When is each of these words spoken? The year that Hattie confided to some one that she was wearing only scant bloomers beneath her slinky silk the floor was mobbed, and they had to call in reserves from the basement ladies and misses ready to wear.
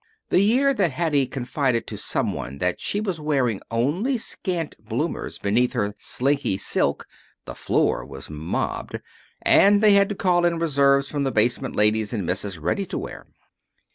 The 0.31 0.39
year 0.41 0.73
that 0.73 0.93
Hattie 0.93 1.27
confided 1.27 1.85
to 1.85 1.95
some 1.95 2.33
one 2.33 2.57
that 2.57 2.79
she 2.79 2.99
was 2.99 3.21
wearing 3.21 3.61
only 3.69 4.17
scant 4.17 4.73
bloomers 4.83 5.37
beneath 5.37 5.73
her 5.73 5.93
slinky 5.99 6.57
silk 6.57 7.05
the 7.45 7.53
floor 7.53 8.03
was 8.03 8.27
mobbed, 8.27 8.99
and 9.43 9.79
they 9.79 9.91
had 9.93 10.09
to 10.09 10.15
call 10.15 10.43
in 10.43 10.57
reserves 10.57 11.07
from 11.07 11.23
the 11.23 11.31
basement 11.31 11.75
ladies 11.75 12.13
and 12.13 12.25
misses 12.25 12.57
ready 12.57 12.87
to 12.87 12.97
wear. 12.97 13.27